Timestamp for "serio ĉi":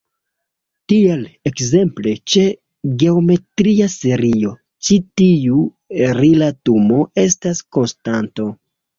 3.95-4.97